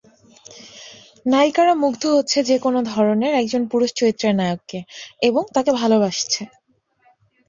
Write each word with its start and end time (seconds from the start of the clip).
নায়িকারা 1.25 1.73
মুগ্ধ 1.83 2.03
হচ্ছে 2.15 2.39
যেকোনো 2.49 2.79
ধরনের 2.91 3.33
একজন 3.41 3.61
পুরুষ 3.71 3.89
চরিত্রের 3.95 4.33
নায়ককে 4.39 4.79
এবং 5.21 5.43
তাকে 5.55 5.71
ভালোবাসছে। 5.81 6.41